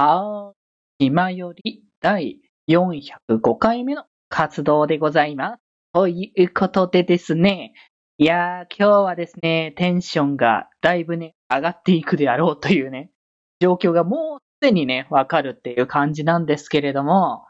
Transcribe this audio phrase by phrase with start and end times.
[0.00, 1.06] はーい。
[1.06, 2.38] 今より第
[2.70, 5.62] 405回目の活動でございます。
[5.92, 7.72] ということでですね。
[8.16, 13.10] いやー、今日はですね、テンションがだいぶね、上がっていくであろうというね、
[13.58, 17.44] 状況がもうすでにね、わかるっていう感じなんですけれども、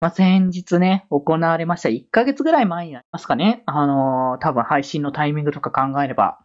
[0.00, 3.62] まあ、先日ね、行われました1ヶ月ぐらい前になりますかね。
[3.66, 6.40] あのー多分配信のタイミングとか考えれば、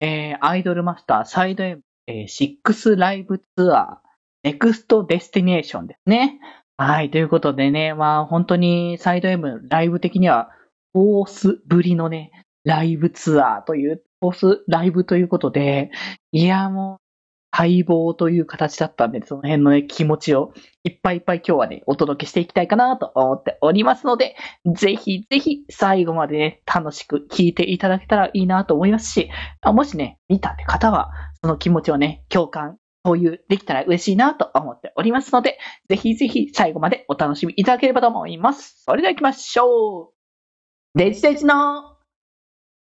[0.00, 4.05] えー、アイドルマスターサイド M、えー、6ライブツアー、
[4.46, 6.38] Next Destination ですね。
[6.76, 7.10] はい。
[7.10, 10.50] ということでね、まあ本当にサイド M ライブ的には
[10.92, 12.30] フォースぶりのね、
[12.62, 15.90] ライブツアーという、フォースライブということで、
[16.30, 20.52] いやもう、待望という形だったんで、その辺のね、気持ちを
[20.84, 24.36] いっぱいいっぱい今日はね、お届けしていきたいかなと思っておりますので、
[24.76, 29.28] ぜひぜひ最後までね、楽しく聞いていただけたらいいなと思いますし、
[29.64, 31.10] もしね、見たって方は、
[31.42, 38.82] その気持ちをね、共感、共有できたら嬉しいなと思っておりますので、ぜひぜひ最後までお楽しみいただければと思います。
[38.84, 41.96] それでは行きましょうデジデジの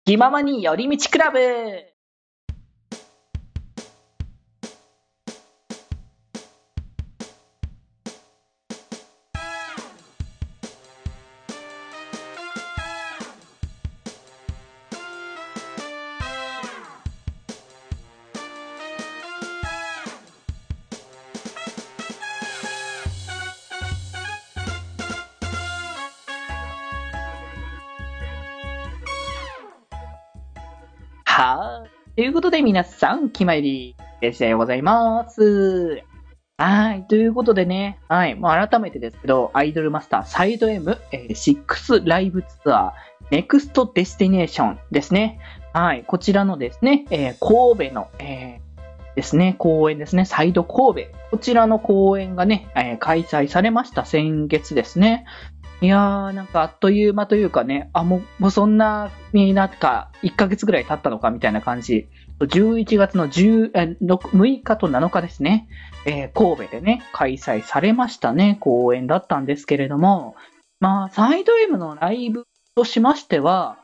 [0.03, 1.39] 気ままに寄り道クラブ
[31.39, 31.89] はーい。
[32.17, 36.03] ということで皆さん、気まりででございます。
[36.57, 37.07] はい。
[37.07, 38.35] ということでね、はい。
[38.35, 42.91] もう改めてですけど、アイドルマスターサイド m え6ライブツアー、
[43.31, 45.39] Next Destination ですね。
[45.71, 46.03] はい。
[46.03, 51.11] こちらのですね、えー神戸の、えーですね、公演ですね、サイド神戸。
[51.31, 55.23] こちらの公演がね、えー開催されました先月ですね。
[55.81, 62.09] いやー、なんかあっという間というかね、あ、もう、もうそんなになんか1ヶ月ぐらい経ったのかみたいな感じ。
[62.39, 65.67] 11月の10え6 6日と7日ですね、
[66.05, 70.35] えー神戸でね、開催されましたね、公演だったんですけれども、
[70.79, 73.79] まあ、サイド M のライブとしましては、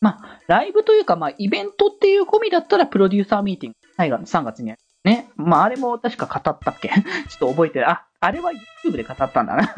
[0.00, 4.74] まあ、ライブというか、まあ、イベントっていう込みだったら、プロデューサーミーティング、はい3月に
[5.04, 5.28] ね。
[5.36, 6.88] まあ、あれも確か語ったっけ？
[6.90, 7.88] ちょっと覚えてる。
[7.90, 8.50] あ、あれは
[8.84, 9.74] YouTube で語ったんだな。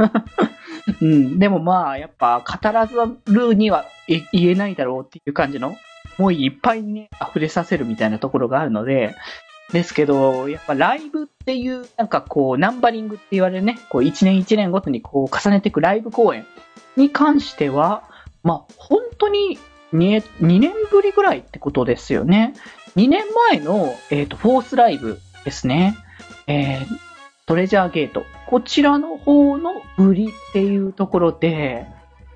[1.01, 1.39] うん。
[1.41, 2.95] でもまあ、やっぱ、語らず
[3.27, 5.77] るには言えないだろうっていう感じの、
[6.19, 9.15] もういっぱいにね、溢れさせるみたいなところがあるので、
[9.73, 16.47] ですけど、やっぱライブっていう、なんかこう、ナンバリングって言われるね、こう、1年1年ごとにこう、重ねていくライブ公演
[16.97, 18.05] に関しては、
[18.43, 19.59] まあ、本当に
[19.93, 22.55] 2、2年ぶりぐらいってことですよね。
[22.97, 25.97] 2年前の、えっ、と、フォースライブですね。
[26.47, 26.87] えー、
[27.47, 28.25] トレジャーゲート。
[28.49, 31.87] こちらの方の売りっていうところで、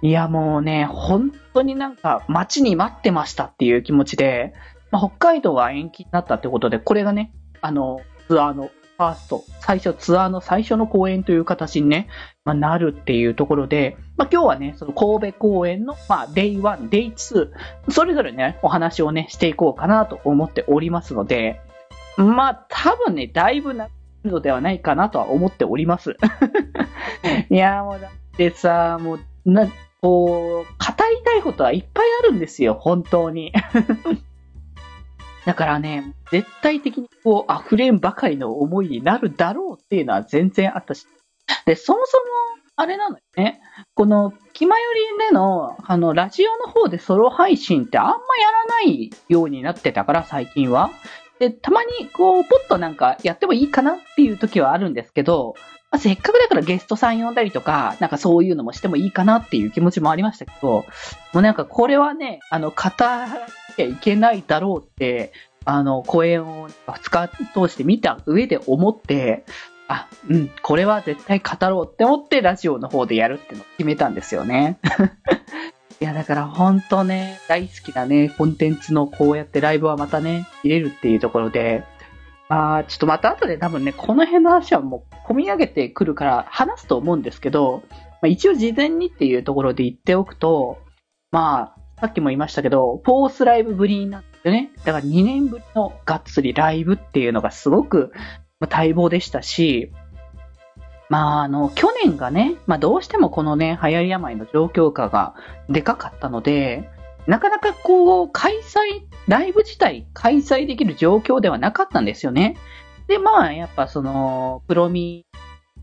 [0.03, 4.53] いやもうね、本当になんか待ちに待ってましたっていう気持ちで、
[4.91, 12.09] まあ、北海道が延期になったってことで、これがね、あの、ツアーのファースト、最初、ツアーの最初の公演という形にね、
[12.45, 17.49] まあ、なるっていうところで、まあ、今日はね、その神戸公演の、まあ、デイ1、デイ2、
[17.89, 21.63] それぞれね、お話をね、していこうかなと思っておりますので、
[22.19, 23.89] まあ、多分ね、だいぶな
[24.25, 26.17] のではないかなとは思っております。
[27.51, 29.69] いやーもうだってさ、もう、な、
[30.01, 33.53] こう、語りたいことはいっぱいあるんですよ、本当に。
[35.45, 41.07] だからね、絶対的にこう、溢れんばかりの思いになるだろうっていうのは全然あったし。
[41.67, 42.25] で、そもそも、
[42.77, 43.61] あれなのよね。
[43.95, 44.83] この、気まよ
[45.19, 48.17] りでの、あの、ラジオの方でソロ配信ってあんまや
[48.69, 50.91] らないようになってたから、最近は。
[51.43, 55.57] で、たまに、こう、ポッとなんかやってもいいかなっていう時はあるんですけど、
[55.91, 60.69] まあ、せっかくだからゲストさん呼んだりとか、なんかそういうのもしてもいいかなっていう気持ちもありましたけど、
[61.33, 63.39] もうなんかこれはね、あの、語らな
[63.77, 65.33] きゃいけないだろうって、
[65.65, 69.45] あの、公演を2日通して見た上で思って、
[69.89, 74.79] あ、うん、これは絶対語ろうって思ってラジオの方でやるっていうのを決めたんですよね。
[76.03, 81.85] いや、だから本当ね、大好きなね、コンテンツのこうやってライブはまたね、入れるっていうところで、
[82.49, 90.79] まあ、ちょっとまた後で多分ね、この辺の話はもう込み上げてくるから話すと思うんですけど、まあ、一応事前にっていうところで言っておくと、
[91.31, 98.11] まあ、さっきも言いましたけど、フォースライブぶりになってね、だから2年ぶりのがっつりライブっていうのがすごく
[98.59, 99.93] 待望でしたし、
[101.13, 105.35] まあ、あの、去年がね、まあどうしてもこのね、流行り病の状況下が
[105.69, 106.89] でかかったので、
[107.27, 112.57] なかなかこう、開催、ライブ自体開催できる状況ではなかったんですよね。
[113.09, 115.27] で、まあ、やっぱその、プロミ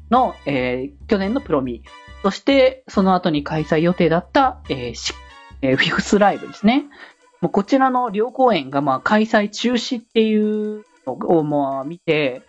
[0.09, 1.83] の、えー、去年のプロミ、
[2.23, 5.13] そしてその後に開催予定だった、えー
[5.61, 6.85] えー、フィフスライブですね。
[7.39, 12.41] もうこちらの両公演がまあ開催中止っていうのをまあ見て、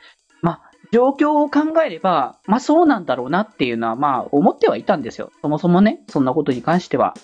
[0.93, 5.31] 状況を考えれば、まあそうなんだろうなっていうのはまあ思ってはいたんですよ。
[5.43, 7.15] そもそもね、そんなことに関しては。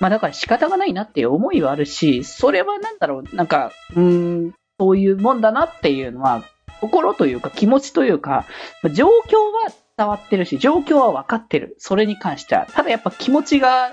[0.00, 6.42] まあだから仕方がないなっていう思いはあるし、それはなんだろう、なんか、うん、そういうもんだなっていうのは、
[6.80, 8.44] 心というか気持ちというか、
[8.92, 11.76] 状況は伝わってるし、状況は分かってる。
[11.78, 12.66] それに関しては。
[12.66, 13.92] ただやっぱ気持ちが、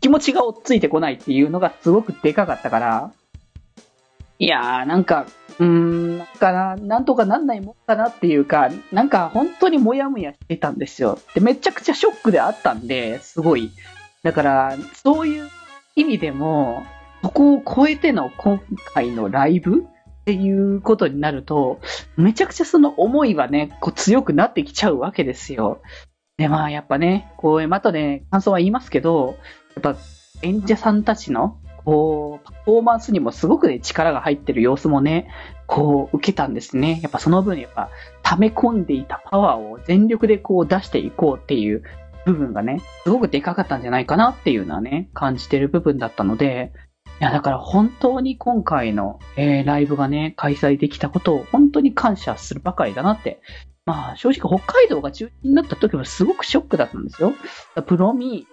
[0.00, 3.12] 気持ちが追っついてこないっていうのがすごくでかかったから、
[4.38, 5.26] いやー、なんか、
[5.58, 11.18] うーん、なんかな、なんとかなんないもんかなっていうか、なんか本当にもやもやしてたんですよ。
[11.34, 13.70] で、めちゃくちゃショックであったんで、すごい。
[14.22, 15.48] だから、そういう
[15.94, 16.84] 意味でも、
[17.22, 18.60] そこを超えての今
[18.94, 19.84] 回のライブ？
[19.84, 21.80] っていうことになると、
[22.16, 25.80] めちゃくちゃその思いはね、こう強くなってきちゃうわけですよ。
[26.36, 29.36] で、まあやっぱね、こう、またね、感想は言いますけど、
[29.74, 29.96] やっぱ
[30.42, 35.28] 演者さんたちの、こう、パフォーマンスにもすごくね、力が入ってる様子もね、
[35.66, 36.98] こう、受けたんですね。
[37.00, 37.90] やっぱその分、やっぱ、
[38.24, 41.84] 溜め込んでいたパワーを全力でこう出していこうっていう
[42.26, 46.72] 部分がね、すごくでかかったんじゃないかなっていうのはね、感じてる部分だったので、
[47.20, 53.40] いや、だから本当に今回の、えー、ライブがね、開催できたことを本当に感謝するばかりだなって。
[53.86, 57.32] まあ、正直北海道が中止になった時はすごくショックだったんですよ。
[57.86, 58.48] プロミ、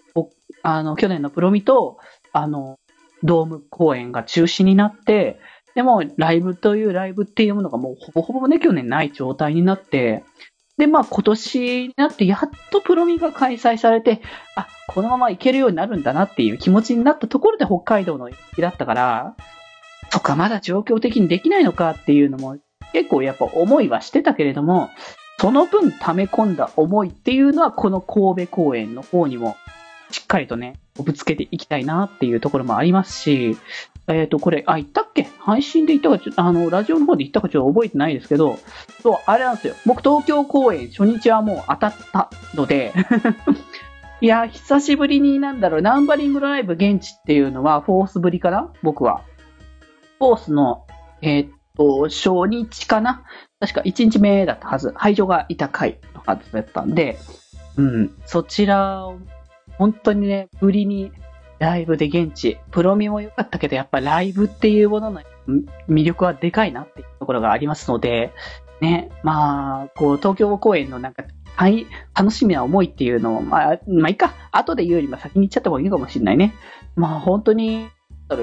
[0.62, 1.98] あの、去年のプロミと、
[2.32, 2.78] あの、
[3.24, 5.40] ドーム公演が中止になって、
[5.76, 10.24] でも、ライブというライブっていうものがもうほぼほぼね、去年ない状態になって、
[10.78, 14.22] で、まあ今年になってやっとプロミが開催されて、
[14.56, 19.36] あ、このまま行けるようになるんだなっていう気持ちになったところで北海道の日だったから、
[20.12, 22.58] そっか、まだ状況的にできないのかっていうのも
[22.92, 24.90] 結構やっぱ思いはしてたけれども、
[25.40, 29.58] その分溜め込んだ思いっていうのはこの神戸公演の方にも
[30.12, 33.58] しっかりとね、ぶつけていきたいなっていうところもありますし、
[34.08, 35.28] えっ、ー、と、これ、あ、言ったっけ？
[35.40, 38.60] 配信で言ったか、ちょあの、ラジオの方で言ったかちょっと覚えてないですけど、
[39.02, 39.76] そう、あれなんですよ。
[39.86, 42.94] 僕、東京公演初日はもう当たったので
[44.22, 48.72] いや、久しぶりになんだろう、ナンバリングライブ現地っていうのは、フォースぶりかな？
[48.82, 49.22] 僕は。
[50.20, 50.86] フォースの、
[51.22, 51.48] えっ、
[51.78, 53.24] と、初日かな？
[53.60, 54.92] 確か1日目だったはず。
[54.94, 57.18] 会場がいた回のはずだったんで、
[57.78, 59.18] うん、そちらを、
[59.84, 61.12] 本当にね、ぶりに
[61.60, 65.22] ライブで現地、プロミも良かったけど、やっぱライブっていうものの
[65.90, 68.32] 魅力はでかいなっていうところがありますので、
[68.80, 71.26] ね、まあ、こう、東京公演のなんか、
[71.58, 71.86] はい、
[72.16, 76.54] 楽しみな思いっていうのを、まあ、まあいいか、後で言うよりも先に言っちゃった方がいいかもしれないね。
[76.96, 77.90] まあ、本当に、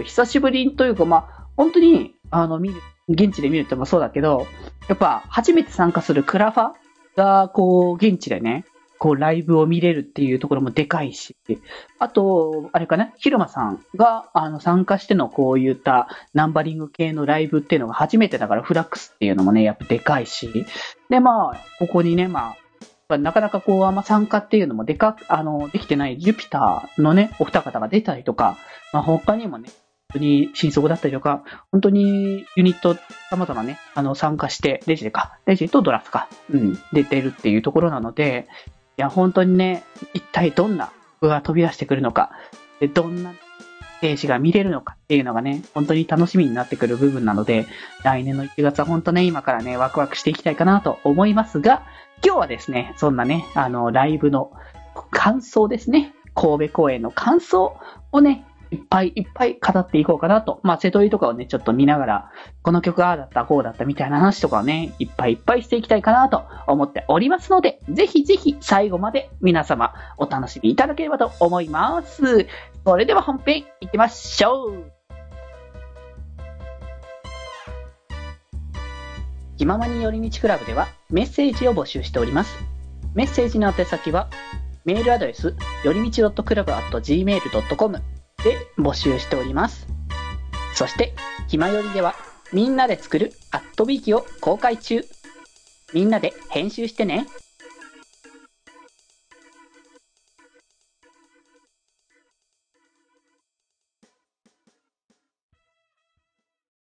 [0.04, 2.75] 久しぶりというか、まあ、本当に、あの、見る、
[3.08, 4.46] 現地で見るってもそうだけど、
[4.88, 6.72] やっぱ、初めて参加するクラファ
[7.16, 8.66] が、こう、現地でね、
[9.00, 11.35] こう、ライブを見れるっていうところもでかいし、
[11.99, 20.67] あと、あれかな、ヒルマさんが、あの、参加してのこういったナンバリング系のライブっていうのが初めてだから、フラックスっていうのもね、やっぱでかいし、
[21.08, 22.56] で、まあ、ここにね、ま
[23.08, 28.58] あ、なかなかこう、あんま参加っていうのもでか、あの、できてないジュピターのね、お二方が出たりとか、
[28.93, 29.70] まあ、他にもね、
[30.12, 31.43] 本当に新速だったりとか、
[31.73, 32.98] 本当にユニット
[33.31, 38.46] 様々ね、あの、参加して、レジでか、レジとドラフか、うん、出てるっていうところなので、
[39.00, 42.30] や、本当にね、一体どんな具が飛び出してくるのか、
[42.80, 47.66] でどんなステージが見れるのかっていうのがね、本当に楽しみになってくる部分なので、
[48.02, 51.82] 来年の1月は本当ね、今からね、ワクワクしていきたいかなと思いますが、
[52.24, 54.52] 今日はですね、そんなね、あの、ライブの
[55.10, 57.76] 感想ですね、神戸公演の感想
[58.12, 60.60] をね、いっぱいいっぱい語っていこうかなと。
[60.62, 62.31] まあ、瀬戸井とかをね、ちょっと見ながら、
[62.62, 72.46] この曲ああだった、こうだったみたいな話とかをね、いっぱいいっぱいしていきたいかなと思っておりますので、ぜひぜひ最後まで皆様お楽しみいただければと思います。
[72.84, 75.00] それでは本編行きましょう
[79.58, 82.56] 気ままに寄り道クラブではメッセージを募集しております。
[83.15, 84.31] メッセージの宛先は、
[84.84, 89.87] メールアドレス、よりみち .club.gmail.com で募集しております。
[90.75, 91.15] そして、
[91.49, 92.15] ひまよりでは
[92.53, 95.05] みんなで作るアットビーキを公開中。
[95.93, 97.27] みんなで編集してね。